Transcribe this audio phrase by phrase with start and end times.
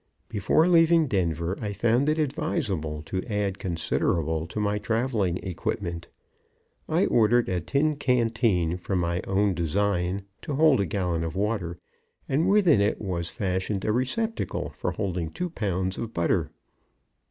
[0.29, 6.07] Before leaving Denver I found it advisable to add considerable to my traveling equipment.
[6.89, 11.77] I ordered a tin canteen from my own design, to hold a gallon of water,
[12.27, 16.49] and within it was fashioned a receptacle for holding two pounds of butter.